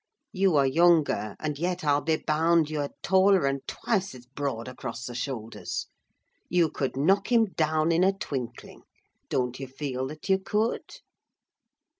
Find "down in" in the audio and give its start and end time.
7.55-8.03